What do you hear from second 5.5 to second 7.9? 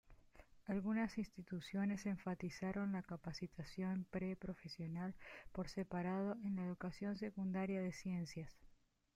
por separado en la educación secundaria